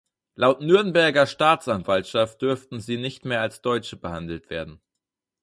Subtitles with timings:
[0.33, 4.81] Laut Nürnberger Staatsanwaltschaft dürfen sie nicht mehr als Deutsche behandelt werden.